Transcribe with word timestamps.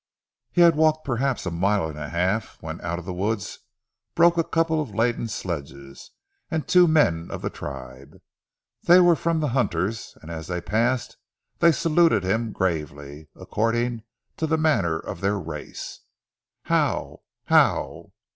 He 0.51 0.61
had 0.61 0.75
walked 0.75 1.05
perhaps 1.05 1.45
a 1.45 1.51
mile 1.51 1.87
and 1.87 1.99
a 1.99 2.09
half, 2.09 2.57
when 2.59 2.81
out 2.81 2.97
of 2.97 3.05
the 3.05 3.13
woods 3.13 3.59
broke 4.15 4.35
a 4.35 4.43
couple 4.43 4.81
of 4.81 4.95
laden 4.95 5.27
sledges, 5.27 6.09
and 6.49 6.67
two 6.67 6.87
men 6.87 7.29
of 7.29 7.43
the 7.43 7.51
tribe. 7.51 8.19
They 8.81 8.99
were 8.99 9.15
from 9.15 9.41
the 9.41 9.49
hunters, 9.49 10.17
and 10.23 10.31
as 10.31 10.47
they 10.47 10.59
passed 10.59 11.17
they 11.59 11.71
saluted 11.71 12.23
him 12.23 12.51
gravely, 12.51 13.29
according 13.35 14.01
to 14.37 14.47
the 14.47 14.57
manner 14.57 14.97
of 14.97 15.21
their 15.21 15.37
race. 15.37 15.99
"How! 16.63 17.21
How!" 17.45 18.11